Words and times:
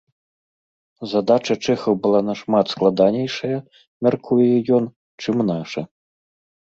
Задача 1.11 1.55
чэхаў 1.65 1.93
была 2.07 2.21
нашмат 2.29 2.65
складанейшая, 2.75 3.57
мяркуе 4.07 4.51
ён, 4.79 4.85
чым 5.27 5.35
наша. 5.55 5.81